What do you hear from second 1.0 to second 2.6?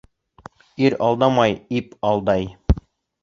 алдамай, ип алдай.